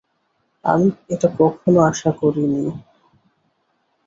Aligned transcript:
এটা 1.09 1.27
কখনো 1.39 1.79
আশা 1.89 2.11
করিনি। 2.19 2.63